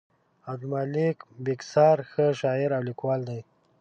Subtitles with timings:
[0.51, 3.39] عبدالمالک بېکسیار ښه شاعر او لیکوال دی.